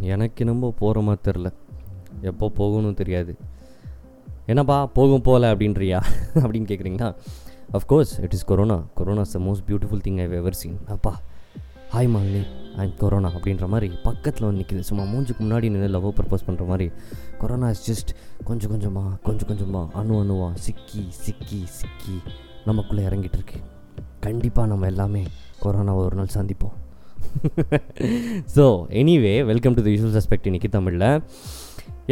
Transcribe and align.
எனக்கு 0.00 0.46
என்னமோ 0.46 0.74
போகிற 0.78 1.00
மாதிரி 1.00 1.22
தெரில 1.28 1.52
எப்போ 2.20 2.48
போகணும் 2.48 2.94
தெரியாது. 2.94 3.36
என்னப்பா 4.46 4.86
போகும் 4.86 5.22
போகல 5.22 5.54
அப்படின்றியா? 5.54 5.98
அப்படின்னு 6.44 6.68
கேட்குறீங்களா 6.70 7.14
of course 7.72 8.12
it 8.20 8.32
is 8.32 8.44
corona 8.44 8.76
corona 8.94 9.20
is 9.20 9.32
the 9.32 9.38
most 9.38 9.64
beautiful 9.66 10.04
thing 10.04 10.20
I 10.20 10.36
ever 10.36 10.52
seen 10.52 10.78
அப்பா 10.88 11.20
ஹாய் 11.92 12.08
மாலினி 12.14 12.42
ஐம் 12.76 12.94
கொரோனா 12.96 13.28
அப்படின்ற 13.28 13.68
மாதிரி 13.68 13.94
பக்கத்தில் 14.02 14.46
வந்து 14.46 14.60
நிற்கிது 14.60 14.80
சும்மா 14.80 15.04
மூஞ்சுக்கு 15.04 15.42
முன்னாடி 15.42 15.68
நின்று 15.70 15.88
லவ் 15.88 16.06
ப்ரப்போஸ் 16.06 16.46
பண்ணுற 16.46 16.66
மாதிரி. 16.66 16.90
கொரோனா 17.38 17.68
இஸ் 17.68 17.84
ஜஸ்ட் 17.90 18.10
கொஞ்சம் 18.44 18.70
கொஞ்சமாக 18.70 19.16
கொஞ்சம் 19.16 19.46
கொஞ்சமாக 19.46 19.98
அணு 19.98 20.14
அணுவா 20.24 20.54
சிக்கி 20.54 21.06
சிக்கி 21.08 21.62
சிக்கி 21.66 22.16
நமக்குள்ளே 22.64 23.04
இறங்கிட்டு 23.04 23.38
இருக்கு. 23.40 23.60
கண்டிப்பாக 24.20 24.68
நம்ம 24.68 24.86
எல்லாமே 24.86 25.22
கொரோனாவை 25.62 26.02
ஒரு 26.06 26.16
நாள் 26.16 26.34
சந்திப்போம். 26.34 26.67
So 28.56 28.64
anyway 29.00 29.32
welcome 29.50 29.74
to 29.76 29.82
the 29.86 29.90
usual 29.94 30.16
suspect 30.18 30.48
இன்றைக்கி 30.50 30.68
தமிழில். 30.76 31.06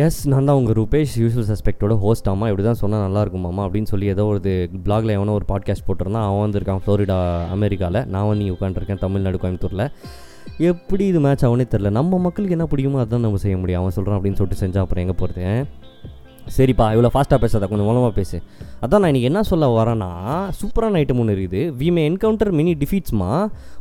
எஸ் 0.05 0.19
நான் 0.31 0.49
தான் 0.49 0.59
உங்கள் 0.61 0.77
ரூபேஷ் 0.79 1.15
யூஷுவல் 1.23 1.49
சஸ்பெக்டோட 1.51 1.95
ஹோஸ்ட் 2.05 2.29
ஆமாம் 2.33 2.51
இப்படி 2.51 2.65
தான் 2.69 2.81
சொன்னால் 2.83 3.05
நல்லா 3.07 3.21
இருக்குமாமா 3.25 3.63
அப்படின்னு 3.67 3.91
சொல்லி 3.93 4.07
ஏதோ 4.15 4.25
ஒரு 4.33 4.41
பிளாகில் 4.87 5.15
எவனோ 5.17 5.35
ஒரு 5.39 5.47
பாட்காஸ்ட் 5.53 5.87
போட்டிருந்தான். 5.89 6.27
அவன் 6.29 6.43
வந்திருக்கான் 6.45 6.83
ஃப்ளோரிடா 6.85 7.19
அமெரிக்காவில் 7.57 8.01
நான் 8.15 8.29
வந்து 8.31 8.53
உட்காந்துருக்கேன் 8.57 9.03
தமிழ்நாடு 9.05 9.41
கோயம்புத்தூரில். 9.45 9.87
எப்படி 10.71 11.05
இது 11.13 11.21
மேட்ச் 11.27 11.47
அவனே 11.49 11.65
தெரில 11.73 11.91
நம்ம 11.99 12.19
மக்களுக்கு 12.27 12.57
என்ன 12.57 12.67
பிடிக்குமோ 12.73 13.01
அதுதான் 13.03 13.27
நம்ம 13.27 13.41
செய்ய 13.45 13.57
முடியும். 13.63 13.81
அவன் 13.83 13.97
சொல்கிறான் 13.99 14.19
அப்படின்னு 14.19 14.41
சொல்லிட்டு 14.41 14.63
செஞ்சால் 14.65 14.85
அப்புறம் 14.85 15.05
எங்கே 15.05 15.17
போகிறது 15.23 15.47
சரிப்பா 16.55 16.87
இவ்வளோ 16.95 17.11
ஃபாஸ்ட்டாக 17.15 17.39
பேசாத 17.43 17.67
கொஞ்சம் 17.71 17.89
மூலமாக 17.89 18.13
பேசு. 18.19 18.37
அதான் 18.85 19.01
நான் 19.03 19.11
இன்றைக்கி 19.13 19.29
என்ன 19.31 19.41
சொல்ல 19.51 19.67
வரேன்னா 19.77 20.11
சூப்பரான 20.59 20.99
ஐட்டம் 21.01 21.21
ஒன்று 21.23 21.35
இருக்குது. 21.37 21.63
We 21.81 21.89
may. 21.97 22.03
Encounter 22.11 22.53
many 22.59 22.73
டிஃபீட்ஸ்மா 22.83 23.31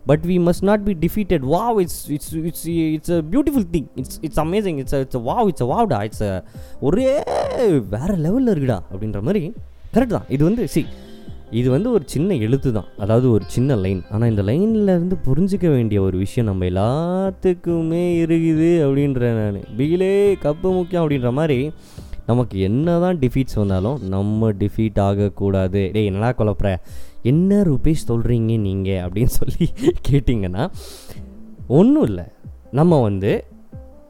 but 0.10 0.23
we 0.30 0.38
must 0.48 0.66
not 0.70 0.84
be 0.88 0.96
defeated 1.06 1.46
wow 1.54 1.80
it's 1.84 2.02
it's 2.16 2.34
it's 2.50 2.66
it's 2.96 3.14
a 3.18 3.22
beautiful 3.34 3.68
thing 3.76 3.88
it's 4.02 4.20
it's 4.28 4.42
amazing 4.46 4.80
it's 4.84 4.98
it's 5.06 5.22
wow 5.30 5.48
it's 5.52 5.68
வாவ்டா 5.73 6.00
it's 6.09 6.26
ஒரே 6.89 7.09
வேறு 7.95 8.17
லெவலில் 8.28 8.54
இருக்குடா 8.54 8.80
அப்படின்ற 8.92 9.22
மாதிரி. 9.30 9.44
கரெக்ட் 9.95 10.17
தான். 10.17 10.30
இது 10.38 10.44
வந்து 10.50 10.66
சி 10.76 10.84
இது 11.59 11.67
வந்து 11.73 11.89
ஒரு 11.95 12.06
சின்ன 12.14 12.36
எழுத்து 12.45 12.70
தான். 12.78 12.88
அதாவது 13.04 13.28
ஒரு 13.34 13.45
சின்ன 13.56 13.76
லைன் 13.84 14.00
ஆனால் 14.14 14.30
இந்த 14.32 14.44
லைனில் 14.48 14.92
இருந்து 14.94 15.16
புரிஞ்சிக்க 15.28 15.67
வேண்டிய 15.76 16.00
ஒரு 16.06 16.16
விஷயம் 16.23 16.48
நம்ம 16.50 16.66
எல்லாத்துக்குமே 16.72 18.02
இருக்குது 18.23 18.70
அப்படின்ற 18.86 19.30
நான். 19.38 19.59
பிகிலே 19.78 20.09
கப்பு 20.45 20.67
முக்கியம் 20.78 21.04
அப்படின்ற 21.04 21.32
மாதிரி 21.39 21.59
நமக்கு 22.30 22.56
என்ன 22.68 22.98
தான் 23.04 23.18
டிஃபீட்ஸ் 23.23 23.59
வந்தாலும் 23.62 23.98
நம்ம 24.14 24.52
டிஃபீட் 24.62 25.00
ஆகக்கூடாது. 25.08 25.81
டேய் 25.95 26.09
என்னடா 26.12 26.30
குழப்புற? 26.40 26.70
என்ன 27.32 27.59
ரூபீஸ் 27.72 28.08
சொல்கிறீங்க 28.12 28.54
நீங்கள் 28.67 29.02
அப்படின்னு 29.06 29.34
சொல்லி 29.42 29.66
கேட்டிங்கன்னா 30.09 30.64
ஒன்றும் 31.80 32.08
இல்லை. 32.12 32.26
நம்ம 32.80 33.02
வந்து 33.09 33.34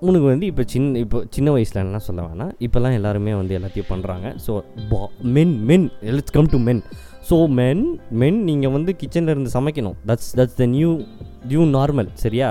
உனக்கு 0.08 0.28
வந்து 0.32 0.46
இப்போ 0.52 0.64
சின்ன 0.72 1.00
இப்போ 1.04 1.20
சின்ன 1.36 1.50
வயசில் 1.56 1.82
என்ன 1.84 2.00
சொல்ல 2.08 2.22
வேணாம். 2.28 2.52
இப்போல்லாம் 2.66 2.96
எல்லாருமே 3.00 3.34
வந்து 3.40 3.54
எல்லாத்தையும் 3.58 3.90
பண்ணுறாங்க 3.92 4.28
ஸோ 4.46 4.54
பா 4.92 5.00
men 5.36 5.54
men 5.70 5.86
let's 6.16 6.36
come 6.38 6.50
to 6.54 6.60
men 6.68 6.82
so 7.30 7.38
men 7.60 7.84
men 8.22 8.40
நீங்கள் 8.50 8.74
வந்து 8.76 8.92
கிச்சனில் 9.02 9.34
இருந்து 9.34 9.52
சமைக்கணும். 9.58 9.96
That's 10.10 10.32
that's 10.40 10.60
the 10.62 10.66
new 10.76 10.90
new 11.52 11.64
normal 11.78 12.10
சரியா? 12.24 12.50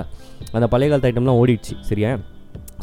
அந்த 0.57 0.67
பழைய 0.73 0.89
காலத்து 0.91 1.11
ஐட்டம்லாம் 1.11 1.41
ஓடிடுச்சு 1.43 1.77
சரியா? 1.91 2.11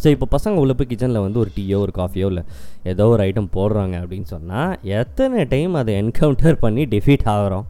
ஸோ 0.03 0.07
இப்போ 0.15 0.27
பசங்க 0.35 0.63
உள்ள 0.63 0.73
போய் 0.79 0.89
கிச்சனில் 0.91 1.23
வந்து 1.25 1.41
ஒரு 1.43 1.51
டீயோ 1.57 1.79
ஒரு 1.85 1.93
காஃபியோ 1.99 2.29
இல்லை 2.31 2.43
ஏதோ 2.93 3.07
ஒரு 3.15 3.23
ஐட்டம் 3.27 3.51
போடுறாங்க 3.57 3.95
அப்படின்னு 4.03 4.29
சொன்னால் 4.35 4.71
எத்தனை 5.01 5.43
டைம் 5.55 5.75
அதை 5.81 5.95
என்கவுண்டர் 6.03 6.61
பண்ணி 6.63 6.85
டிஃபீட் 6.95 7.27
ஆகிறோம்? 7.33 7.67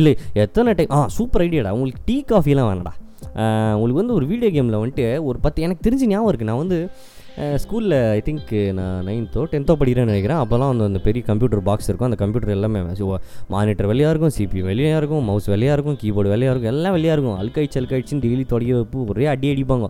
இல்லை 0.00 0.14
எத்தனை 0.44 0.70
டைம் 0.78 0.94
ஆ 0.98 1.02
சூப்பர் 1.18 1.44
ஐடியாடா 1.46 1.74
உங்களுக்கு 1.76 2.02
டீ 2.08 2.16
காஃபிலாம் 2.32 2.70
வேணடா 2.70 2.94
உங்களுக்கு 3.76 4.00
வந்து 4.00 4.16
ஒரு 4.18 4.26
வீடியோ 4.30 4.50
கேமில் 4.54 4.80
வந்துட்டு 4.80 5.06
ஒரு 5.28 5.38
பத்து 5.44 5.64
எனக்கு 5.66 5.84
தெரிஞ்சு 5.86 6.08
ஞாபகம் 6.10 6.30
இருக்குது 6.30 6.50
நான் 6.50 6.62
வந்து 6.64 6.78
ஸ்கூலில் 7.62 7.94
ஐ 8.16 8.20
திங்க் 8.26 8.52
நான் 8.78 9.00
நைன்த்தோ 9.08 9.42
டென்த்தோ 9.52 9.74
படிக்கிறேன்னு 9.80 10.12
நினைக்கிறேன். 10.12 10.40
அப்போல்லாம் 10.42 10.70
வந்து 10.72 10.86
அந்த 10.90 11.00
பெரிய 11.06 11.22
கம்ப்யூட்டர் 11.30 11.62
பாக்ஸ் 11.68 11.88
இருக்கும். 11.90 12.08
அந்த 12.10 12.18
கம்ப்யூட்டர் 12.22 12.54
எல்லாமே 12.54 12.80
மானிட்டர் 13.54 13.88
வெளியாக 13.90 14.12
இருக்கும் 14.12 14.34
சிபி 14.36 14.62
வெளியாக 14.70 15.00
இருக்கும் 15.00 15.26
மவுஸ் 15.30 15.48
வெளியாக 15.54 15.76
இருக்கும் 15.78 15.98
கீபோர்டு 16.02 16.32
வெளியாக 16.34 16.54
இருக்கும் 16.54 16.72
எல்லாம் 16.74 16.96
வெளியாக 16.96 17.16
இருக்கும். 17.16 17.38
அல்காய்ச்சி 17.42 17.80
அல்காய்ச்சின்னு 17.82 18.24
டெய்லி 18.26 18.46
தொடங்கி 18.54 18.74
வைப்பு 18.78 19.04
ஒரே 19.14 19.26
அடி 19.34 19.50
அடிப்பாங்க. 19.54 19.88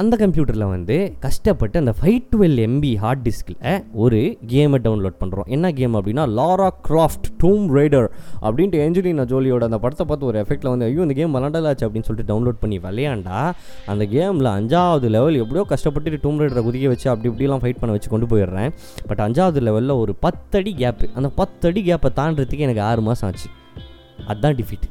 அந்த 0.00 0.16
கம்ப்யூட்டரில் 0.16 0.64
வந்து 0.72 0.96
கஷ்டப்பட்டு 1.20 1.76
அந்த 1.78 1.92
ஃபைவ் 2.00 2.18
டுவெல் 2.32 2.58
எம்பி 2.64 2.96
ஹார்ட் 2.96 3.22
டிஸ்கில் 3.28 3.56
ஒரு 3.92 4.18
கேமை 4.46 4.78
டவுன்லோட் 4.84 5.16
பண்ணுறோம் 5.22 5.46
என்ன 5.46 5.72
கேம் 5.72 5.94
அப்படின்னா 5.94 6.24
லாரா 6.38 6.68
கிராஃப்ட் 6.88 7.26
டூம் 7.42 7.64
ரைடர் 7.76 8.06
அப்படின்ட்டு 8.42 8.82
ஏஞ்சலினா 8.84 9.24
ஜோலியோட 9.32 9.64
அந்த 9.68 9.78
படத்தை 9.78 10.06
பார்த்து 10.06 10.26
ஒரு 10.26 10.38
எஃபெக்ட்டில் 10.44 10.70
வந்து 10.70 10.84
ஐயோ 10.84 11.00
இந்த 11.00 11.16
கேம் 11.20 11.34
விளாண்டலாச்சு 11.34 11.86
அப்படின்னு 11.86 12.08
சொல்லிட்டு 12.10 12.30
டவுன்லோட் 12.32 12.60
பண்ணி 12.60 12.78
விளையாண்டா 12.78 13.40
அந்த 13.86 14.04
கேமில் 14.14 14.50
அஞ்சாவது 14.56 15.08
லெவல் 15.16 15.34
எப்படியோ 15.34 15.64
கஷ்டப்பட்டு 15.64 16.20
டூம் 16.26 16.40
ரைடரை 16.42 16.62
குதிக்க 16.68 16.92
வச்சு 16.94 17.10
அப்படி 17.10 17.30
இப்படிலாம் 17.32 17.64
ஃபைட் 17.64 17.80
பண்ண 17.80 17.96
வச்சு 17.96 18.12
கொண்டு 18.14 18.26
போயிடுறேன். 18.26 18.70
பட் 19.06 19.18
அஞ்சாவது 19.18 19.62
லெவலில் 19.68 19.98
ஒரு 19.98 20.14
பத்தடி 20.26 20.74
கேப்பு 20.78 21.08
அந்த 21.14 21.30
பத்தடி 21.40 21.82
கேப்பை 21.90 22.12
தாண்டதுக்கு 22.20 22.66
எனக்கு 22.68 22.84
ஆறு 22.90 23.00
மாதம் 23.00 23.28
ஆச்சு. 23.30 23.50
அதுதான் 24.26 24.54
டிஃபீட் 24.54 24.86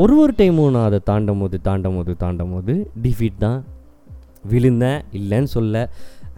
ஒரு 0.00 0.14
ஒரு 0.22 0.32
டைமும் 0.38 0.72
நான் 0.74 0.86
அதை 0.88 0.98
தாண்டும் 1.10 1.40
போது 1.42 1.56
தாண்டும் 1.66 1.96
போது 1.98 2.12
தாண்டும் 2.22 2.50
போது 2.54 2.72
டிஃபீட் 3.04 3.38
தான். 3.44 3.60
விழுந்தேன் 4.50 5.00
இல்லைன்னு 5.18 5.50
சொல்ல. 5.54 5.82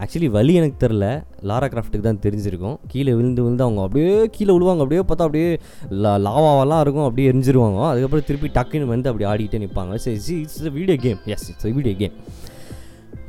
ஆக்சுவலி 0.01 0.29
வலி 0.35 0.53
எனக்கு 0.59 0.77
தெரில. 0.83 1.05
லாரா 1.49 1.67
கிராஃப்ட்டுக்கு 1.73 2.07
தான் 2.07 2.21
தெரிஞ்சிருக்கும். 2.25 2.77
கீழே 2.91 3.11
விழுந்து 3.19 3.41
விழுந்து 3.43 3.63
அவங்க 3.65 3.81
அப்படியே 3.85 4.13
கீழே 4.35 4.51
விழுவாங்க 4.55 4.83
அப்படியே 4.85 5.01
பார்த்தா 5.09 5.27
அப்படியே 5.27 5.49
லா 6.03 6.13
லாவாவெல்லாம் 6.25 6.81
இருக்கும். 6.85 7.05
அப்படியே 7.07 7.27
எரிஞ்சிருவாங்க. 7.31 7.79
அதுக்கப்புறம் 7.91 8.27
திருப்பி 8.29 8.49
டக்குன்னு 8.57 8.91
வந்து 8.93 9.09
அப்படி 9.11 9.27
ஆடிக்கிட்டே 9.31 9.61
நிற்பாங்க 9.65 10.01
சரி 10.05 10.37
it's 10.43 10.61
video 10.79 10.97
game 11.05 11.19
yes 11.35 11.47
it's 11.53 11.71
video 11.79 11.95
game 12.03 12.15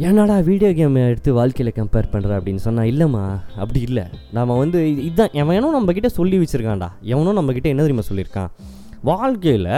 என்னடா 0.08 0.36
வீடியோ 0.50 0.70
கேம் 0.78 1.00
எடுத்து 1.12 1.32
வாழ்க்கையில் 1.40 1.76
கம்பேர் 1.80 2.12
பண்ணுற 2.12 2.36
அப்படின்னு 2.38 2.62
சொன்னால் 2.66 2.90
இல்லைம்மா 2.92 3.24
அப்படி 3.62 3.82
இல்லை. 3.88 4.04
நம்ம 4.38 4.56
வந்து 4.64 4.78
இதுதான் 5.08 5.34
எவனோ 5.42 5.72
நம்மக்கிட்ட 5.78 6.10
சொல்லி 6.20 6.38
வச்சுருக்கான்டா. 6.42 6.90
எவனோ 7.14 7.34
நம்மக்கிட்ட 7.40 7.68
என்ன 7.72 7.84
தெரியுமா 7.86 8.06
சொல்லியிருக்கான்? 8.12 8.52
வாழ்க்கையில் 9.10 9.74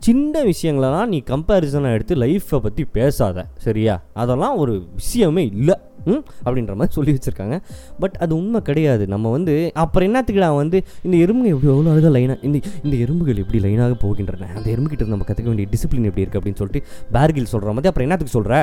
சின்ன 0.00 0.42
விஷயங்களெல்லாம் 0.44 1.06
நீ 1.06 1.22
கம்பேரிசனாக 1.26 1.92
எடுத்து 1.92 2.14
லைஃப்பை 2.16 2.58
பற்றி 2.58 2.84
பேசாத 2.84 3.46
சரியா? 3.58 4.02
அதெல்லாம் 4.12 4.56
ஒரு 4.56 4.88
விஷயமே 4.94 5.46
இல்லை. 5.46 5.74
ம்? 6.04 6.22
அப்படின்ற 6.44 6.74
மாதிரி 6.74 6.92
சொல்லி 6.92 7.12
வச்சுருக்காங்க. 7.12 7.60
பட் 7.98 8.16
அது 8.20 8.36
உண்மை 8.36 8.62
கிடையாது. 8.62 9.06
நம்ம 9.06 9.30
வந்து 9.30 9.72
அப்புறம் 9.74 10.08
என்னத்துக்கு 10.08 10.40
நான் 10.40 10.54
வந்து 10.54 10.82
இந்த 11.02 11.16
எறும்புகள் 11.16 11.52
எப்படி 11.52 11.70
எவ்வளோ 11.70 11.90
அழகாக 11.90 12.18
லைனாக 12.18 12.38
இந்த 12.42 12.60
இந்த 12.82 12.96
எறும்புகள் 12.96 13.36
எப்படி 13.36 13.58
லைனாக 13.58 13.96
போகின்றன? 14.04 14.48
அந்த 14.54 14.70
எறும்புகிட்ட 14.70 15.02
இருந்து 15.02 15.16
நம்ம 15.16 15.28
கற்றுக்க 15.28 15.44
வேண்டிய 15.44 15.68
டிசிப்ளின் 15.70 16.08
எப்படி 16.10 16.24
இருக்குது 16.24 16.40
அப்படின்னு 16.40 16.60
சொல்லிட்டு 16.62 16.82
பேர்கில் 17.12 17.52
சொல்கிற 17.54 17.72
மாதிரி 17.72 17.88
அப்புறம் 17.88 18.08
என்னத்துக்கு 18.08 18.36
சொல்கிற 18.38 18.54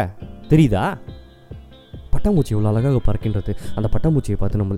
தெரியுதா? 0.50 0.98
பட்டாம்பூச்சி 2.12 2.50
எவ்வளோ 2.50 2.70
அழகாக 2.70 3.00
பறக்கின்றது. 3.08 3.52
அந்த 3.76 3.90
பட்டாம்பூச்சியை 3.94 4.38
பார்த்து 4.38 4.58
நம்ம 4.58 4.76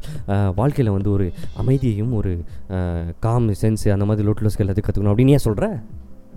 வாழ்க்கையில் 0.56 0.94
வந்து 0.94 1.12
ஒரு 1.12 1.32
அமைதியையும் 1.58 2.14
ஒரு 2.14 2.34
காம் 3.20 3.50
சென்ஸ் 3.62 3.86
அந்த 3.90 4.06
மாதிரி 4.06 4.28
லோட்லஸ்கள் 4.30 4.66
எல்லாத்தையும் 4.66 4.90
கற்றுக்கணும் 4.90 5.14
அப்படின்னு 5.14 5.30
ஏன் 5.30 5.48
சொல்கிற 5.48 5.66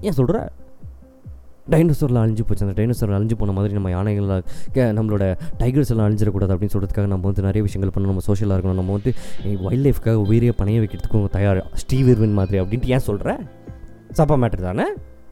ஏன் 0.08 0.18
சொல்கிற 0.18 0.38
டைனோசரில் 1.70 2.20
அழிஞ்சு 2.22 2.42
போச்சு. 2.46 2.66
அந்த 2.66 2.74
டைனோசரில் 2.78 3.16
அழிஞ்சு 3.18 3.34
போன 3.40 3.52
மாதிரி 3.56 3.72
நம்ம 3.72 3.90
யானைகளில் 3.90 4.42
நம்மளோட 4.98 5.24
டைகர்ஸ் 5.58 5.90
எல்லாம் 5.90 6.06
அழிஞ்சிடக்கூடாது 6.08 6.52
அப்படின்னு 6.54 6.74
சொல்கிறதுக்காக 6.74 7.06
நம்ம 7.12 7.24
வந்து 7.28 7.46
நிறைய 7.48 7.62
விஷயங்கள் 7.62 7.94
பண்ணணும். 7.96 8.12
நம்ம 8.12 8.24
சோஷியலாக 8.26 8.58
இருக்கணும். 8.58 8.80
நம்ம 8.80 8.92
வந்து 8.92 9.12
வைல்ட் 9.62 9.86
லைஃப்க்காக 9.86 10.14
உயிரியை 10.30 10.54
பணைய 10.58 10.80
வைக்கிறதுக்கும் 10.82 11.30
தயார்? 11.38 11.60
ஸ்டீவ் 11.74 12.08
இர்வின் 12.08 12.36
மாதிரி 12.40 12.60
அப்படின்ட்டு 12.60 12.92
ஏன் 12.96 13.06
சொல்கிற 13.08 13.38
சப்பா 14.18 14.36
மேட்டர் 14.44 14.68
தானே? 14.68 14.86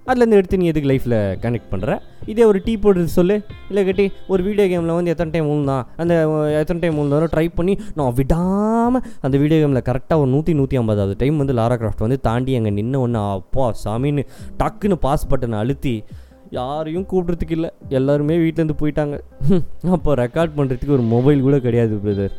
அதுலேருந்து 0.06 0.38
எடுத்து 0.38 0.58
நீ 0.58 0.66
எதுக்கு 0.66 0.88
லைஃப்பில் 0.90 1.16
கனெக்ட் 1.42 1.70
பண்ணுற 1.72 1.90
இதே 2.26 2.44
ஒரு 2.44 2.62
டீ 2.64 2.76
போடுறது 2.76 3.10
சொல்லு. 3.16 3.36
இல்லை 3.68 3.84
கட்டி 3.84 4.12
ஒரு 4.26 4.42
வீடியோ 4.42 4.66
கேமில் 4.68 4.94
வந்து 4.94 5.10
எத்தனை 5.10 5.30
டைம் 5.32 5.50
ஊழ்ந்தான் 5.50 5.84
அந்த 5.96 6.14
எத்தனை 6.60 6.80
டைம் 6.80 6.98
ஊழ்ந்தாலும் 6.98 7.32
ட்ரை 7.34 7.48
பண்ணி 7.54 7.78
நான் 7.94 8.14
விடாமல் 8.14 9.04
அந்த 9.20 9.38
வீடியோ 9.38 9.60
கேமில் 9.60 9.86
கரெக்டாக 9.90 10.20
ஒரு 10.20 10.30
நூற்றி 10.30 10.54
நூற்றி 10.54 10.76
ஐம்பதாவது 10.76 11.16
டைம் 11.16 11.36
வந்து 11.36 11.54
லாரா 11.54 11.76
கிராஃப்ட் 11.82 11.98
வந்து 11.98 12.20
தாண்டி 12.20 12.54
அங்கே 12.56 12.70
நின்று 12.70 13.00
ஒன்று 13.00 13.18
அப்பா 13.36 13.66
சாமின்னு 13.84 14.24
டக்குன்னு 14.58 14.98
பாஸ் 15.06 15.28
பட்டனை 15.30 15.58
அழுத்தி 15.58 15.94
யாரையும் 16.50 17.06
கூப்பிட்றதுக்கு 17.10 17.50
இல்லை. 17.50 17.70
எல்லாருமே 17.88 18.36
வீட்டிலேருந்து 18.36 18.80
போயிட்டாங்க. 18.80 19.16
அப்போ 19.96 20.14
ரெக்கார்ட் 20.14 20.56
பண்ணுறதுக்கு 20.56 20.96
ஒரு 20.96 21.02
மொபைல் 21.12 21.40
கூட 21.40 21.58
கிடையாது 21.58 21.94
பிரதர் 21.96 22.34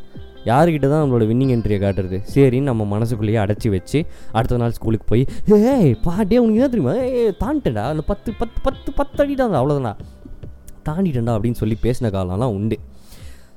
யாருக்கிட்ட 0.50 0.88
தான் 0.92 1.02
நம்மளோட 1.04 1.26
வின்னிங் 1.32 1.54
என்ட்ரியை 1.56 1.80
காட்டுறது? 1.84 2.18
சரின்னு 2.34 2.70
நம்ம 2.72 2.86
மனசுக்குள்ளேயே 2.94 3.40
அடைச்சி 3.44 3.70
வச்சு 3.76 4.00
அடுத்த 4.38 4.60
நாள் 4.62 4.76
ஸ்கூலுக்கு 4.78 5.08
போய் 5.12 5.24
ஏய் 5.74 5.92
பாட்டே 6.08 6.40
உனக்கு 6.44 6.60
என்ன 6.60 6.70
தெரியுமா? 6.76 6.96
ஏ 7.18 7.24
தாண்டிட்டேன்டா. 7.44 7.84
அந்த 7.94 8.04
பத்து 8.12 8.32
பத்து 8.42 8.60
பத்து 8.68 8.92
பத்து 9.00 9.22
அடி 9.24 9.36
தான் 9.42 9.60
அவ்வளோதானா 9.62 9.94
தாண்டிட்டேன்டா 10.88 11.36
அப்படின்னு 11.38 11.62
சொல்லி 11.62 11.78
பேசின 11.86 12.12
காலம்லாம் 12.18 12.56
உண்டு. 12.60 12.78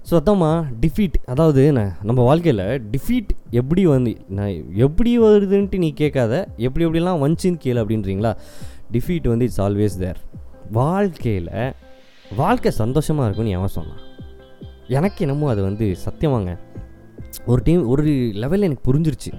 ஸோ 0.09 0.15
அதாம்மா 0.21 0.51
டிஃபீட் 0.83 1.17
அதாவது 1.33 1.63
நான் 1.77 1.93
நம்ம 2.09 2.21
வாழ்க்கையில் 2.31 2.65
டிஃபீட் 2.95 3.31
எப்படி 3.61 3.83
வந்து 3.93 4.13
நான் 4.39 4.57
எப்படி 4.87 5.13
வருதுன்ட்டு 5.25 5.81
நீ 5.85 5.89
கேட்காத. 6.03 6.33
எப்படி 6.67 6.85
எப்படிலாம் 6.87 7.23
வந்துச்சின்னு 7.25 7.63
கேளு 7.65 7.83
அப்படின்றீங்களா? 7.83 8.33
டிஃபீட் 8.97 9.31
வந்து 9.33 9.47
இட்ஸ் 9.49 9.63
ஆல்வேஸ் 9.67 9.97
தேர் 10.03 10.21
வாழ்க்கையில் 10.81 11.49
வாழ்க்கை 12.43 12.73
சந்தோஷமாக 12.83 13.27
இருக்கும்னு 13.29 13.57
எவன் 13.59 13.77
சொன்னான்? 13.79 14.03
எனக்கு 14.89 15.19
என்னமோ 15.19 15.49
அது 15.49 15.63
வந்து 15.63 15.97
சத்தியமாங்க 16.05 16.59
ஒரு 17.47 17.63
டீம் 17.63 17.89
ஒரு 17.89 18.03
லெவலில் 18.43 18.67
எனக்கு 18.69 18.87
புரிஞ்சிருச்சு. 18.89 19.31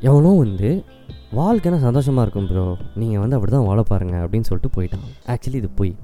எவனோ 0.00 0.30
வந்து 0.38 0.84
வாழ்க்கைனா 1.32 1.78
சந்தோஷமாக 1.78 2.22
இருக்கும் 2.22 2.46
ப்ரோ 2.46 2.76
நீங்கள் 2.94 3.20
வந்து 3.20 3.36
அப்படி 3.36 3.52
தான் 3.52 3.64
வாழ 3.64 3.82
பாருங்கள் 3.82 4.22
அப்படின்னு 4.24 4.48
சொல்லிட்டு 4.50 4.70
போயிட்டான். 4.76 5.06
ஆக்சுவலி 5.26 5.54
இது 5.54 5.68
போய். 5.68 5.96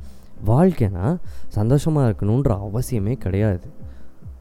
வாழ்க்கைனா 0.47 1.17
சந்தோஷமாக 1.49 2.09
இருக்கணுன்ற 2.09 2.53
அவசியமே 2.69 3.15
கிடையாது. 3.15 3.67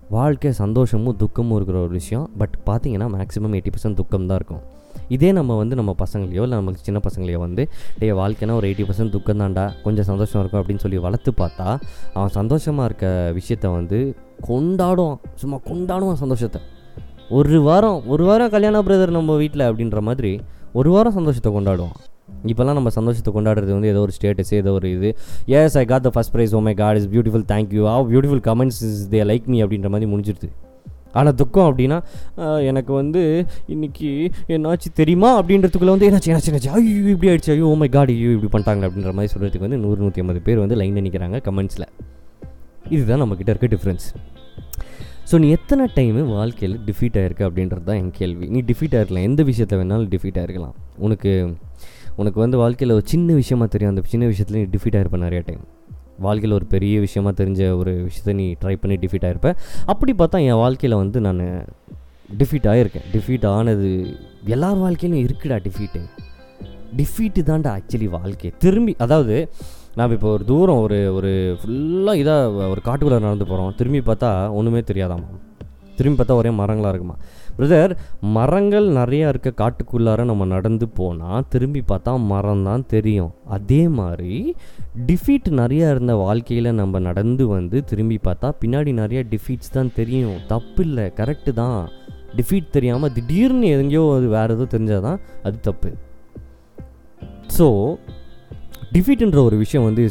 வாழ்க்கை 0.09 0.51
சந்தோஷமும் 0.51 1.15
துக்கமும் 1.15 1.55
இருக்கிற 1.55 1.79
ஒரு 1.79 1.89
விஷயம். 1.89 2.29
பட் 2.37 2.55
பார்த்தீங்கன்னா 2.65 3.07
மேக்ஸிமம் 3.17 3.53
எயிட்டி 3.57 3.71
பர்சன்ட் 3.75 3.93
துக்கம் 3.93 4.27
தான் 4.27 4.39
இருக்கும். 4.41 4.63
இதே 5.15 5.31
நம்ம 5.39 5.57
வந்து 5.61 5.75
நம்ம 5.79 5.95
பசங்களையோ 6.03 6.43
இல்லை 6.47 6.59
நமக்கு 6.61 6.85
சின்ன 6.87 7.01
பசங்களையோ 7.07 7.39
வந்து 7.45 7.65
டே 8.01 8.09
வாழ்க்கைனா 8.21 8.55
ஒரு 8.59 8.67
எயிட்டி 8.69 8.85
பர்சன்ட் 8.89 9.13
துக்கம் 9.15 9.41
தாண்டா 9.43 9.65
கொஞ்சம் 9.85 10.07
சந்தோஷம் 10.11 10.39
இருக்கும் 10.41 10.61
அப்படின்னு 10.61 10.83
சொல்லி 10.85 11.01
வளர்த்து 11.07 11.33
பார்த்தா 11.41 11.67
அவன் 12.17 12.35
சந்தோஷமாக 12.39 12.87
இருக்க 12.89 13.07
விஷயத்த 13.39 13.73
வந்து 13.79 13.99
கொண்டாடுவான். 14.49 15.19
சும்மா 15.41 15.59
கொண்டாடுவான் 15.71 16.21
சந்தோஷத்தை. 16.23 16.61
ஒரு 17.39 17.59
வாரம் 17.67 17.99
ஒரு 18.13 18.23
வாரம் 18.29 18.53
கல்யாண 18.55 18.77
பிரதர் 18.87 19.17
நம்ம 19.17 19.35
வீட்டில் 19.41 19.67
அப்படின்ற 19.67 19.99
மாதிரி 20.07 20.31
ஒரு 20.79 20.89
வாரம் 20.95 21.15
சந்தோஷத்தை 21.19 21.51
கொண்டாடுவான். 21.57 21.97
இப்போல்லாம் 22.51 22.77
நம்ம 22.77 22.91
சந்தோஷத்தை 22.97 23.31
கொண்டாடுறது 23.35 23.71
வந்து 23.75 23.89
ஏதோ 23.93 24.01
ஒரு 24.05 24.13
ஸ்டேட்டஸ் 24.17 24.51
ஏதோ 24.59 24.71
ஒரு 24.77 24.87
இது. 24.95 25.09
Yes 25.59 25.77
I 25.81 25.83
got 25.91 26.05
the 26.07 26.11
first 26.15 26.33
prize 26.35 26.53
oh 26.57 26.61
my 26.67 26.73
God 26.81 26.97
is 26.99 27.07
beautiful 27.13 27.45
thank you 27.53 27.83
a 27.93 27.95
beautiful 28.11 28.43
comments 28.49 28.81
is 28.87 29.01
they 29.13 29.21
like 29.31 29.47
me 29.53 29.59
அப்படின்ற 29.65 29.89
மாதிரி 29.95 30.09
முடிஞ்சிருது. 30.13 30.49
ஆனால் 31.19 31.35
துக்கம் 31.41 31.67
அப்படின்னா 31.69 31.97
எனக்கு 32.69 32.91
வந்து 33.01 33.21
இன்றைக்கி 33.75 34.09
என்னாச்சு 34.55 34.91
தெரியுமா 35.01 35.29
அப்படின்றதுக்குள்ளே 35.39 35.93
வந்து 35.95 36.07
என்னாச்சு 36.09 36.29
என்னாச்சு 36.31 36.51
என்னாச்சு? 36.51 36.71
ஐயோ 36.77 37.09
இப்படி 37.15 37.29
ஆயிடுச்சு. 37.31 37.53
ஐயோ 37.55 37.67
oh 37.71 37.77
மை 37.83 37.89
காட் 37.95 38.13
ஐயோ 38.15 38.31
இப்படி 38.37 38.51
பண்ணிட்டாங்க 38.55 38.89
அப்படின்ற 38.89 39.13
மாதிரி 39.17 39.31
சொல்கிறதுக்கு 39.33 39.67
வந்து 39.67 39.81
நூறு 39.85 39.99
நூற்றி 40.03 40.21
ஐம்பது 40.23 40.41
பேர் 40.47 40.63
வந்து 40.65 40.77
லைன் 40.81 41.01
நிற்கிறாங்க 41.07 41.39
கமெண்ட்ஸில் 41.47 41.87
இதுதான் 42.95 43.21
நம்மக்கிட்ட 43.23 43.53
இருக்க 43.53 43.67
டிஃப்ரென்ஸ் 43.75 44.07
ஸோ 45.29 45.37
நீ 45.41 45.49
எத்தனை 45.57 45.83
டைமு 45.97 46.21
வாழ்க்கையில் 46.37 46.77
டிஃபீட் 46.87 47.17
ஆகிருக்க 47.19 47.43
அப்படின்றது 47.47 47.85
தான் 47.89 47.99
என் 47.99 48.09
கேள்வி. 48.17 48.45
நீ 48.53 48.59
டிஃபீட் 48.69 48.95
ஆகிருக்கலாம் 48.97 49.27
எந்த 49.29 49.41
விஷயத்தை 49.49 49.75
வேணாலும் 49.81 50.09
டிஃபீட் 50.13 50.39
ஆகிருக்கலாம் 50.41 50.75
உனக்கு 51.05 51.31
உனக்கு 52.21 52.39
வந்து 52.43 52.57
வாழ்க்கையில் 52.61 52.95
ஒரு 52.95 53.05
சின்ன 53.11 53.33
விஷயமா 53.41 53.65
தெரியும். 53.73 53.93
அந்த 53.93 54.01
சின்ன 54.13 54.25
விஷயத்துலேயும் 54.31 54.65
நீ 54.67 54.71
டிஃபீட் 54.75 54.97
ஆகிருப்ப 54.99 55.19
நிறைய 55.27 55.41
டைம் 55.49 55.61
வாழ்க்கையில் 56.21 56.57
ஒரு 56.59 56.65
பெரிய 56.65 56.99
விஷயமாக 56.99 57.43
தெரிஞ்ச 57.43 57.61
ஒரு 57.77 57.93
விஷயத்தை 58.07 58.33
நீ 58.33 58.45
ட்ரை 58.61 58.75
பண்ணி 58.81 58.97
டிஃபீட் 59.03 59.27
ஆகிருப்ப 59.29 59.51
அப்படி 59.85 60.13
பார்த்தா 60.17 60.39
என் 60.49 60.61
வாழ்க்கையில் 60.63 60.97
வந்து 60.97 61.21
நான் 61.21 61.43
டிஃபீட் 62.39 62.67
ஆகியிருக்கேன் 62.71 63.07
டிஃபீட் 63.13 63.47
ஆனது 63.47 63.89
எல்லார் 64.45 64.77
வாழ்க்கையிலும் 64.77 65.23
இருக்குடா 65.25 65.59
டிஃபீட்டு 65.67 66.01
டிஃபீட்டு 66.99 67.41
தான்டா 67.49 67.69
ஆக்சுவலி 67.77 68.07
வாழ்க்கை. 68.09 68.49
திரும்பி 68.57 68.93
அதாவது 68.97 69.35
நாம் 69.95 70.11
இப்போ 70.11 70.29
ஒரு 70.31 70.43
தூரம் 70.45 70.81
ஒரு 70.81 70.97
ஒரு 71.15 71.31
ஃபுல்லாக 71.61 72.19
இதாக 72.21 72.69
ஒரு 72.73 72.81
காட்டுக்குள்ளே 72.85 73.19
நடந்து 73.19 73.45
போகிறோம் 73.45 73.75
திரும்பி 73.75 73.99
பார்த்தா 73.99 74.29
ஒன்றுமே 74.51 74.81
தெரியாதாமா? 74.91 75.27
திரும்பி 76.01 76.19
பார்த்தா 76.19 76.39
ஒரே 76.41 76.51
மரங்களாக 76.61 76.93
இருக்குமா? 76.93 77.17
பிரதர் 77.57 77.93
மரங்கள் 78.35 78.87
நிறையா 78.99 79.25
இருக்க 79.31 79.49
காட்டுக்குள்ளார 79.61 80.25
நம்ம 80.29 80.45
நடந்து 80.55 80.85
போனால் 80.99 81.45
திரும்பி 81.53 81.81
பார்த்தா 81.89 82.11
மரம் 82.31 82.63
தான் 82.69 82.85
தெரியும். 82.93 83.31
அதே 83.55 83.81
மாதிரி 83.99 84.35
டிஃபீட் 85.09 85.49
நிறையா 85.61 85.87
இருந்த 85.95 86.13
வாழ்க்கையில் 86.25 86.69
நம்ம 86.81 86.99
நடந்து 87.09 87.45
வந்து 87.55 87.79
திரும்பி 87.91 88.17
பார்த்தா 88.27 88.49
பின்னாடி 88.61 88.93
நிறைய 89.01 89.21
டிஃபீட்ஸ் 89.33 89.75
தான் 89.77 89.91
தெரியும். 89.99 90.37
தப்பு 90.53 90.83
இல்லை 90.87 91.05
கரெக்டு 91.19 91.53
தான். 91.61 91.81
டிஃபீட் 92.37 92.73
தெரியாமல் 92.77 93.13
திடீர்னு 93.17 93.69
எங்கேயோ 93.77 94.03
அது 94.17 94.27
வேறு 94.37 94.55
ஏதோ 94.57 94.67
தெரிஞ்சால் 94.75 95.05
தான் 95.07 95.19
அது 95.47 95.57
தப்பு. 95.69 95.91
ஸோ 97.57 97.67
டிஃபீட்ன்ற 98.95 99.39
ஒரு 99.49 99.57
விஷயம் 99.63 99.87
வந்து 99.89 100.05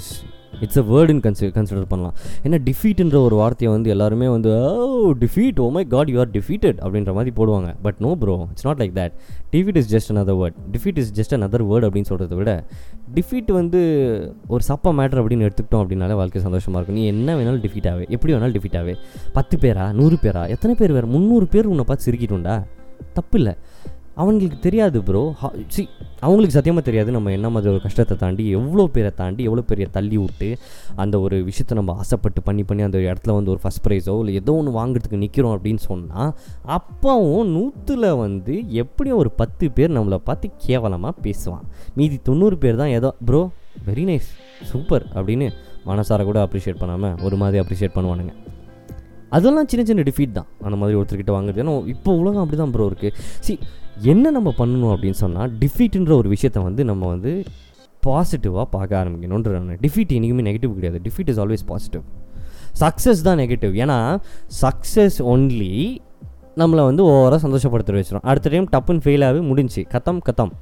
இட்ஸ் 0.65 0.79
அ 0.81 0.85
வேர்டுன்னு 0.93 1.23
கன்சி 1.27 1.49
கன்சிடர் 1.57 1.89
பண்ணலாம். 1.93 2.15
ஏன்னா 2.47 2.59
டிஃபீட்ன்ற 2.69 3.19
ஒரு 3.27 3.37
வார்த்தையை 3.41 3.71
வந்து 3.75 3.91
எல்லாருமே 3.95 4.27
வந்து 4.35 4.51
ஓ 4.85 5.13
defeat 5.25 5.61
oh 5.65 5.67
my 5.77 5.85
God 5.95 6.11
you 6.13 6.19
are 6.23 6.31
defeated 6.37 6.79
அப்படின்ற 6.85 7.13
மாதிரி 7.19 7.33
போடுவாங்க. 7.39 7.69
But 7.87 7.99
no 8.07 8.11
bro 8.23 8.37
it's 8.53 8.67
not 8.69 8.81
like 8.83 8.95
that 9.01 9.15
defeat 9.55 9.79
is 9.83 9.91
just 9.95 10.13
another 10.15 10.39
word 10.41 10.59
defeat 10.75 10.99
is 11.03 11.13
just 11.21 11.35
another 11.39 11.65
word 11.71 11.87
அப்படின்னு 11.89 12.11
சொல்கிறத 12.13 12.37
விட 12.41 12.53
டிஃபீட் 13.19 13.53
வந்து 13.61 13.81
ஒரு 14.55 14.65
சப்ப 14.71 14.95
மேட்டர் 15.01 15.23
அப்படின்னு 15.23 15.47
எடுத்துக்கிட்டோம் 15.49 15.85
அப்படின்னாலே 15.85 16.17
வாழ்க்கை 16.23 16.43
சந்தோஷமாக 16.49 16.79
இருக்கும். 16.81 16.99
நீ 17.01 17.07
என்ன 17.15 17.37
வேணாலும் 17.39 17.63
டிஃபீட் 17.67 17.89
ஆவே 17.93 18.05
எப்படி 18.17 18.35
வேணாலும் 18.35 18.57
டிஃபீட் 18.59 18.79
ஆவே. 18.83 18.97
பத்து 19.39 19.57
பேரா? 19.65 19.87
நூறு 20.01 20.19
பேரா? 20.27 20.45
எத்தனை 20.57 20.75
பேர் 20.83 20.97
வேறு? 20.99 21.09
முந்நூறு 21.17 21.49
பேர் 21.55 21.71
உன்னை 21.73 21.87
பார்த்து 21.91 22.07
சிரிக்கிட்டுண்டா? 22.09 22.57
தப்பு 23.19 23.37
இல்லை 23.39 23.53
அவங்களுக்கு 24.21 24.59
தெரியாது 24.67 24.99
ப்ரோ 25.09 25.23
சி 25.75 25.83
அவங்களுக்கு 26.25 26.55
சத்தியமாக 26.57 26.85
தெரியாது 26.87 27.11
நம்ம 27.17 27.33
என்ன 27.37 27.49
மாதிரி 27.55 27.71
ஒரு 27.73 27.81
கஷ்டத்தை 27.85 28.15
தாண்டி 28.23 28.45
எவ்வளோ 28.59 28.85
பேரை 28.95 29.11
தாண்டி 29.21 29.43
எவ்வளோ 29.49 29.63
பெரிய 29.71 29.87
தள்ளி 29.97 30.17
விட்டு 30.23 30.49
அந்த 31.03 31.15
ஒரு 31.27 31.37
விஷயத்தை 31.49 31.75
நம்ம 31.79 31.95
ஆசைப்பட்டு 32.03 32.41
பண்ணி 32.49 32.63
பண்ணி 32.69 32.83
அந்த 32.89 32.99
இடத்துல 33.07 33.35
வந்து 33.39 33.53
ஒரு 33.55 33.61
ஃபஸ்ட் 33.63 33.83
ப்ரைஸோ 33.87 34.17
இல்லை 34.23 34.35
ஏதோ 34.41 34.55
ஒன்று 34.61 34.73
வாங்குறதுக்கு 34.81 35.23
நிற்கிறோம் 35.25 35.55
அப்படின்னு 35.57 35.83
சொன்னால் 35.91 36.33
அப்போவும் 36.79 37.51
நூற்றில் 37.57 38.09
வந்து 38.25 38.57
எப்படியும் 38.85 39.21
ஒரு 39.23 39.33
பத்து 39.41 39.71
பேர் 39.79 39.97
நம்மளை 39.99 40.21
பார்த்து 40.29 40.51
கேவலமாக 40.67 41.15
பேசுவான். 41.27 41.67
மீதி 41.99 42.19
தொண்ணூறு 42.29 42.59
பேர் 42.65 42.81
தான் 42.83 42.95
ஏதோ 42.99 43.13
ப்ரோ 43.31 43.43
வெரி 43.89 44.07
நைஸ் 44.11 44.31
சூப்பர் 44.73 45.07
அப்படின்னு 45.17 45.49
மனசார 45.91 46.25
கூட 46.31 46.39
அப்ரிஷியேட் 46.47 46.83
பண்ணாமல் 46.85 47.19
ஒரு 47.27 47.37
மாதிரி 47.43 47.59
அப்ரிஷியேட் 47.63 47.97
பண்ணுவானுங்க. 47.99 48.33
அதெல்லாம் 49.37 49.69
சின்ன 49.73 49.83
சின்ன 49.91 50.05
டிஃபீட் 50.09 50.37
தான். 50.39 50.49
அந்த 50.67 50.77
மாதிரி 50.81 50.97
ஒருத்தர்கிட்ட 51.01 51.33
வாங்குறது. 51.37 51.61
ஏன்னா 51.65 51.75
இப்போ 51.95 52.11
உலகம் 52.21 52.43
அப்படி 52.45 52.59
தான் 52.63 52.73
ப்ரோ 52.75 52.87
இருக்குது 52.93 53.15
சி 53.47 53.53
என்ன 54.13 54.31
நம்ம 54.37 54.51
பண்ணணும் 54.61 54.93
அப்படின்னு 54.95 55.19
சொன்னால் 55.25 55.51
டிஃபீட்டுன்ற 55.63 56.13
ஒரு 56.21 56.29
விஷயத்த 56.35 56.65
வந்து 56.69 56.85
நம்ம 56.91 57.09
வந்து 57.15 57.33
பாசிட்டிவாக 58.07 58.67
பார்க்க 58.77 59.01
ஆரம்பிக்கணுன்ற 59.01 59.77
டிஃபீட் 59.87 60.13
என்றைக்குமே 60.19 60.45
நெகட்டிவ் 60.49 60.77
கிடையாது. 60.79 61.01
Defeat 61.07 61.31
is 61.33 61.41
always 61.45 61.65
positive 61.73 62.05
success 62.83 63.23
தான் 63.29 63.39
நெகட்டிவ் 63.43 63.73
ஏன்னா 63.85 63.99
சக்ஸஸ் 64.63 65.19
ஒன்லி 65.33 65.75
நம்மளை 66.61 66.83
வந்து 66.91 67.03
ஓவராக 67.11 67.41
சந்தோஷப்படுத்த 67.45 67.97
வச்சிடும் 67.99 68.27
அடுத்த 68.31 68.51
டைம் 68.55 68.67
டப்புன்னு 68.75 69.03
ஃபெயில் 69.05 69.25
ஆகி 69.27 69.41
முடிஞ்சு 69.51 69.83
கத்தம் 69.93 70.21
கத்தம். 70.29 70.53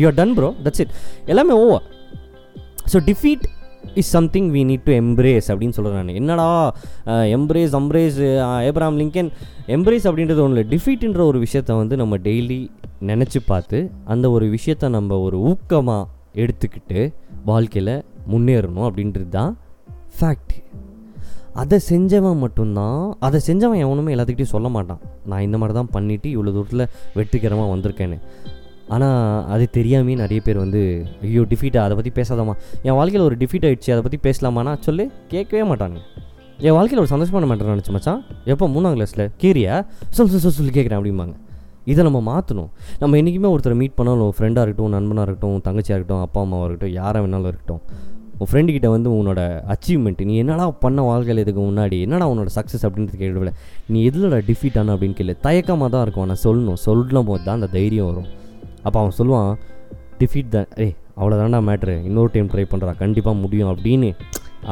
You're 0.00 0.16
done 0.20 0.34
bro 0.38 0.48
that's 0.64 0.82
it 0.84 0.92
எல்லாமே 1.32 1.54
over 1.64 1.84
so 2.92 3.00
defeat 3.08 3.44
is 4.02 4.12
something 4.16 4.48
we 4.56 4.62
need 4.70 4.84
to 4.88 4.92
embrace 5.02 5.48
அப்படின்னு 5.52 5.76
சொல்கிறேன் 5.78 5.98
நான். 6.00 6.18
என்னடா 6.20 6.46
எம்ப்ரேஸ் 7.36 7.74
அம்ப்ரேஸ் 7.80 8.18
ஏப்ராம் 8.68 8.98
லிங்கன் 9.02 9.30
எம்ப்ரேஸ் 9.76 10.06
அப்படின்றது 10.10 10.42
ஒன்றும் 10.44 10.56
இல்லை. 10.56 10.66
டிஃபீட்டுன்ற 10.74 11.22
ஒரு 11.30 11.40
விஷயத்த 11.46 11.76
வந்து 11.82 11.96
நம்ம 12.02 12.18
டெய்லி 12.28 12.60
நினச்சி 13.10 13.42
பார்த்து 13.50 13.78
அந்த 14.14 14.26
ஒரு 14.36 14.46
விஷயத்த 14.56 14.90
நம்ம 14.98 15.18
ஒரு 15.26 15.38
ஊக்கமாக 15.50 16.08
எடுத்துக்கிட்டு 16.44 17.00
வாழ்க்கையில் 17.50 17.94
முன்னேறணும் 18.32 18.86
அப்படின்றது 18.88 19.28
தான் 19.38 19.52
ஃபேக்ட் 20.18 20.54
அதை 21.62 21.78
செஞ்சவன் 21.88 22.38
மட்டும்தான் 22.42 23.00
அதை 23.26 23.38
செஞ்சவன் 23.46 23.80
எவனுமே 23.84 24.12
எல்லாத்துக்கிட்டையும் 24.14 24.54
சொல்ல 24.56 24.68
மாட்டான். 24.76 25.00
நான் 25.30 25.44
இந்த 25.46 25.56
மாதிரி 25.60 25.74
தான் 25.78 25.90
பண்ணிவிட்டு 25.96 26.28
இவ்வளோ 26.34 26.52
தூரத்தில் 26.56 26.84
வெற்றிகரமாக 27.18 27.72
வந்திருக்கேன்னு. 27.74 28.18
ஆனால் 28.94 29.44
அது 29.54 29.64
தெரியாமே 29.70 30.14
நிறைய 30.14 30.40
பேர் 30.46 30.58
வந்து 30.64 30.80
ஐயோ 31.26 31.42
டிஃபீட்டாக 31.52 31.86
அதை 31.86 31.96
பற்றி 31.98 32.12
பேசாதாம்மா. 32.18 32.54
என் 32.86 32.96
வாழ்க்கையில் 32.98 33.26
ஒரு 33.28 33.36
டிஃபீட் 33.42 33.66
ஆகிடுச்சு 33.68 33.92
அதை 33.94 34.02
பற்றி 34.06 34.20
பேசலாமான்னா 34.28 34.74
சொல்லி 34.86 35.06
கேட்கவே 35.32 35.64
மாட்டாங்க 35.70 35.98
என் 36.66 36.74
வாழ்க்கையில் 36.76 37.02
ஒரு 37.04 37.10
சந்தோஷமான 37.12 37.46
மேட்டர் 37.50 37.74
நினச்சி 37.74 37.92
மச்சான் 37.94 38.20
எப்போ? 38.52 38.64
மூணாம் 38.74 38.94
கிளாஸில் 38.96 39.24
கீரியா 39.42 39.74
சொல் 40.16 40.30
சொல் 40.32 40.44
சொல் 40.44 40.58
சொல்லி 40.58 40.72
கேட்குறேன் 40.78 40.98
அப்படிம்பாங்க. 41.00 41.34
இதை 41.92 42.00
நம்ம 42.06 42.18
மாற்றணும் 42.28 42.68
நம்ம 43.00 43.16
என்றைக்குமே 43.20 43.48
ஒருத்தரை 43.54 43.76
மீட் 43.80 43.96
பண்ணாலும் 43.98 44.34
ஃப்ரெண்டாக 44.36 44.64
இருக்கட்டும் 44.66 44.92
நண்பனாக 44.96 45.24
இருக்கட்டும் 45.26 45.62
தங்கச்சியாக 45.68 45.96
இருக்கட்டும் 45.98 46.24
அப்பா 46.26 46.40
அம்மாவாக 46.44 46.66
இருக்கட்டும் 46.68 46.94
யாராக 46.98 47.22
வேணாலும் 47.24 47.50
இருக்கட்டும் 47.52 47.80
உன் 48.40 48.50
ஃப்ரெண்டுக்கிட்ட 48.50 48.88
வந்து 48.94 49.08
உன்னோட 49.16 49.40
அச்சீவ்மெண்ட் 49.72 50.22
நீ 50.28 50.36
என்னடா 50.42 50.70
பண்ண 50.84 51.02
வாழ்க்கையில் 51.08 51.42
இதுக்கு 51.44 51.60
முன்னாடி 51.60 52.00
என்னடா 52.06 52.28
உன்னோட 52.32 52.50
சக்ஸஸ் 52.58 52.86
அப்படின்றது 52.88 53.18
கேட்கல 53.22 53.52
நீ 53.94 54.10
எதிலோட 54.10 54.38
டிஃபீட் 54.50 54.78
ஆன 54.82 54.94
அப்படின்னு 54.94 55.18
கேள்வி 55.18 55.34
தயக்கமாக 55.48 55.90
தான் 55.94 56.04
இருக்கும் 56.06 56.24
ஆனால் 56.26 56.42
சொல்லணும். 56.46 56.80
சொல்லும் 56.86 57.28
போது 57.30 57.44
தான் 57.48 57.58
அந்த 57.60 57.70
தைரியம் 57.76 58.08
வரும். 58.12 58.30
அப்போ 58.86 58.96
அவன் 59.02 59.16
சொல்லுவான் 59.20 59.52
டிஃபீட் 60.20 60.52
தான் 60.56 60.68
ஏய் 60.84 60.94
அவ்வளோதான்டா 61.20 61.60
மேட்ரு 61.68 61.94
இன்னொரு 62.08 62.30
டைம் 62.34 62.50
ட்ரை 62.52 62.64
பண்ணுறா 62.72 62.92
கண்டிப்பாக 63.02 63.40
முடியும் 63.44 63.70
அப்படின்னு. 63.72 64.10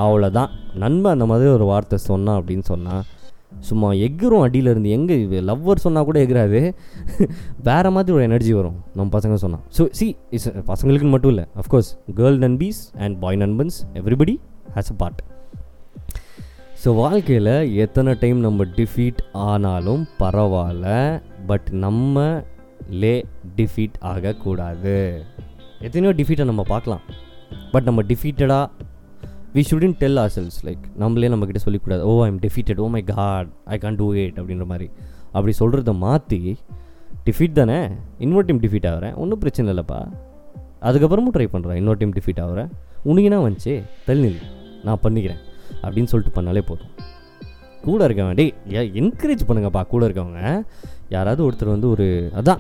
அவ்வளோதான் 0.03 0.51
நண்பன் 0.83 1.15
அந்த 1.15 1.27
மாதிரி 1.31 1.51
ஒரு 1.57 1.65
வார்த்தை 1.71 1.97
சொன்னான் 2.11 2.39
அப்படின்னு 2.41 2.67
சொன்னால் 2.73 3.03
சும்மா 3.69 3.89
எகிரும் 4.07 4.45
அடியில் 4.47 4.71
இருந்து. 4.73 4.91
எங்கே 4.97 5.15
லவ்வர் 5.49 5.83
சொன்னால் 5.85 6.07
கூட 6.09 6.19
எகிறாது 6.27 6.61
வேறு 7.69 7.91
மாதிரி 7.97 8.15
ஒரு 8.17 8.25
எனர்ஜி 8.29 8.53
வரும். 8.59 8.79
நம்ம 8.97 9.09
பசங்க 9.17 9.37
சொன்னால் 9.45 9.65
ஸோ 9.77 9.85
சி 9.99 10.07
இஸ் 10.37 10.49
பசங்களுக்குன்னு 10.71 11.15
மட்டும் 11.17 11.33
இல்லை. 11.35 11.47
அஃப்கோர்ஸ் 11.63 11.91
கேர்ள் 12.21 12.39
நண்பீஸ் 12.47 12.81
and 13.05 13.17
boy 13.25 13.41
நண்பன்ஸ் 13.45 13.79
everybody 14.01 14.37
has 14.77 14.93
a 14.95 14.97
part 15.03 15.21
so 16.83 16.91
வாழ்க்கையில் 17.01 17.53
எத்தனை 17.85 18.13
டைம் 18.21 18.39
நம்ம 18.45 18.65
டிஃபீட் 18.79 19.21
ஆனாலும் 19.49 20.05
பரவாயில்ல. 20.21 20.87
பட் 21.51 21.69
நம்ம 21.85 22.25
லே 22.91 23.27
டிஃபீட் 23.57 23.97
ஆகக்கூடாது. 24.01 25.23
எத்தனையோ 25.81 26.15
டிஃபீட்டை 26.15 26.45
நம்ம 26.45 26.63
பார்க்கலாம். 26.63 27.01
பட் 27.73 27.83
நம்ம 27.83 28.03
டிஃபீட்டடாக 28.03 28.67
we 29.55 29.63
shouldn't 29.71 29.97
tell 29.99 30.17
ourselves 30.35 30.59
like 30.65 30.85
நம்மளே 30.97 31.29
நம்மக்கிட்ட 31.29 31.61
சொல்லிக்கூடாது. 31.67 32.01
ஓ 32.01 32.25
I'm 32.25 32.39
defeated 32.39 32.81
oh 32.81 32.87
my 32.87 33.05
God 33.05 33.49
I 33.65 33.79
can't 33.79 33.97
do 33.97 34.15
it 34.15 34.39
அப்படின்ற 34.39 34.67
மாதிரி. 34.67 34.91
அப்படி 35.33 35.55
சொல்கிறத 35.59 35.97
மாற்றி 35.97 36.57
டிஃபீட் 37.25 37.53
தானே? 37.53 37.89
இன்னொரு 38.19 38.45
டைம் 38.45 38.61
டிஃபீட் 38.61 38.89
ஆகிறேன். 38.93 39.15
ஒன்றும் 39.15 39.39
பிரச்சனை 39.39 39.75
இல்லைப்பா. 39.75 40.13
அதுக்கப்புறமும் 40.81 41.35
ட்ரை 41.35 41.47
பண்ணுறேன் 41.53 41.75
இன்னொரு 41.75 41.99
டைம் 41.99 42.13
டிஃபீட் 42.13 42.41
ஆகிறேன். 42.41 42.71
உனக்கு 43.03 43.49
வந்துச்சு? 43.49 43.85
தள்ளி 44.07 44.37
நான் 44.85 44.99
பண்ணிக்கிறேன். 45.03 45.41
அப்படின்னு 45.83 46.05
சொல்லிட்டு 46.05 46.43
பண்ணாலே 46.43 46.61
போதும். 46.67 46.89
கூட 47.83 48.09
இருக்கவன் 48.09 48.35
டேய் 48.35 48.55
என்கரேஜ் 49.01 49.49
பண்ணுங்கப்பா 49.49 49.87
கூட 49.87 50.09
இருக்கவங்க. 50.09 50.63
யாராவது 51.09 51.51
ஒருத்தர் 51.51 51.75
வந்து 51.75 51.89
ஒரு 51.91 52.31
அதான் 52.35 52.59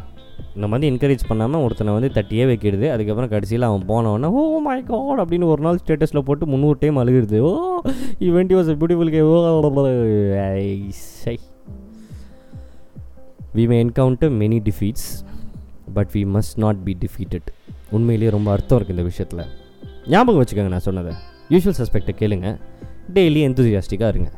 நம்ம 0.54 0.78
வந்து 0.78 0.90
என்கரேஜ் 0.90 1.28
பண்ணாமல் 1.28 1.62
ஒருத்தனை 1.62 1.92
வந்து 1.92 2.10
தட்டியே 2.14 2.44
வைக்கிடுது 2.50 2.86
அதுக்கப்புறம் 2.90 3.30
கடைசியில் 3.30 3.66
அவன் 3.68 3.88
போனவொடனே 3.88 4.30
ஓ 4.40 4.58
மை 4.66 4.82
காட் 4.82 5.20
அப்படின்னு 5.20 5.44
ஒரு 5.44 5.62
நாள் 5.62 5.78
ஸ்டேட்டஸில் 5.86 6.26
போட்டு 6.28 6.46
முந்நூறு 6.46 6.76
டைம் 6.80 6.96
அழுகுறது. 6.96 7.38
ஓ 7.38 7.80
event 8.18 8.54
was 8.58 8.70
beautiful 8.80 9.10
okay 9.10 9.20
oh 9.20 9.36
we 13.54 13.64
may 13.68 13.76
encounter 13.84 14.34
many 14.40 14.58
defeats 14.68 15.08
but 15.94 16.10
we 16.12 16.22
must 16.34 16.56
not 16.56 16.82
be 16.84 16.96
defeated 17.04 17.48
உண்மையிலேயே 17.90 18.30
ரொம்ப 18.30 18.50
அர்த்தம் 18.50 18.78
இருக்குது 18.78 18.96
இந்த 18.96 19.02
விஷயத்தில். 19.02 19.46
ஞாபகம் 20.06 20.42
வச்சுக்கோங்க 20.42 20.74
நான் 20.74 20.86
சொன்னதை. 20.88 21.14
யூஷுவல் 21.50 21.78
சஸ்பெக்டை 21.78 22.14
கேளுங்க. 22.20 22.50
டெய்லி 23.14 23.40
எந்தூசியாஸ்டிக்காக 23.48 24.12
இருங்க. 24.14 24.30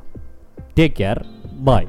டேக் 0.77 0.95
கேர் 1.01 1.21
பாய் 1.65 1.89